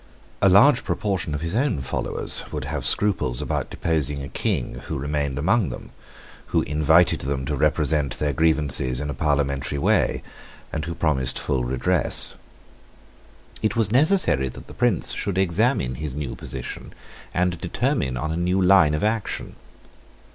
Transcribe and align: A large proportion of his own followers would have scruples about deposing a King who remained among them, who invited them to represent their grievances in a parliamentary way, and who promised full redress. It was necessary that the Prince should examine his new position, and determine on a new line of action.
A 0.41 0.49
large 0.49 0.83
proportion 0.83 1.35
of 1.35 1.41
his 1.41 1.53
own 1.53 1.79
followers 1.83 2.43
would 2.51 2.65
have 2.65 2.87
scruples 2.87 3.39
about 3.39 3.69
deposing 3.69 4.23
a 4.23 4.27
King 4.29 4.79
who 4.87 4.97
remained 4.97 5.37
among 5.37 5.69
them, 5.69 5.91
who 6.47 6.63
invited 6.63 7.19
them 7.21 7.45
to 7.45 7.55
represent 7.55 8.17
their 8.17 8.33
grievances 8.33 8.99
in 8.99 9.11
a 9.11 9.13
parliamentary 9.13 9.77
way, 9.77 10.23
and 10.73 10.85
who 10.85 10.95
promised 10.95 11.37
full 11.37 11.63
redress. 11.63 12.33
It 13.61 13.75
was 13.75 13.91
necessary 13.91 14.47
that 14.49 14.65
the 14.65 14.73
Prince 14.73 15.13
should 15.13 15.37
examine 15.37 15.93
his 15.93 16.15
new 16.15 16.33
position, 16.35 16.95
and 17.31 17.61
determine 17.61 18.17
on 18.17 18.31
a 18.31 18.35
new 18.37 18.59
line 18.59 18.95
of 18.95 19.03
action. 19.03 19.55